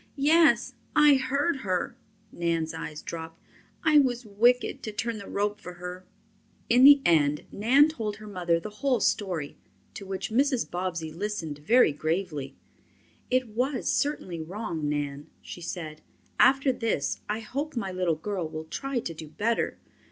"Yes, 0.15 0.73
I 0.95 1.13
heard 1.13 1.57
her." 1.57 1.95
Nan's 2.31 2.73
eyes 2.73 3.03
dropped. 3.03 3.39
"I 3.83 3.99
was 3.99 4.25
wicked 4.25 4.81
to 4.81 4.91
turn 4.91 5.19
the 5.19 5.29
rope 5.29 5.59
for 5.61 5.73
her." 5.73 6.07
In 6.71 6.85
the 6.85 7.03
end 7.05 7.45
Nan 7.51 7.87
told 7.87 8.15
her 8.15 8.25
mother 8.25 8.59
the 8.59 8.71
whole 8.81 8.99
story, 8.99 9.57
to 9.93 10.07
which 10.07 10.31
Mrs. 10.31 10.67
Bobbsey 10.71 11.11
listened 11.13 11.59
very 11.59 11.91
gravely. 11.91 12.55
"It 13.29 13.49
was 13.49 13.91
certainly 13.93 14.41
wrong, 14.41 14.89
Nan," 14.89 15.27
she 15.39 15.61
said. 15.61 16.01
"After 16.39 16.71
this 16.71 17.21
I 17.29 17.41
hope 17.41 17.75
my 17.77 17.91
little 17.91 18.15
girl 18.15 18.49
will 18.49 18.65
try 18.65 19.01
to 19.01 19.13
do 19.13 19.27
better." 19.27 19.77